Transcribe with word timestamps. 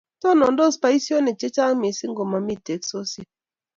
Tonondos 0.21 0.73
boishionik 0.81 1.37
che 1.39 1.47
chang 1.55 1.75
mising 1.81 2.15
komomi 2.17 2.55
teksosiek 2.65 3.29